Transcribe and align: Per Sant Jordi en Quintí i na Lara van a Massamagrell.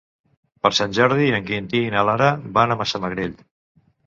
Per 0.63 0.71
Sant 0.77 0.95
Jordi 0.99 1.27
en 1.39 1.45
Quintí 1.51 1.83
i 1.89 1.93
na 1.97 2.03
Lara 2.09 2.31
van 2.57 2.75
a 2.75 2.79
Massamagrell. 2.81 3.39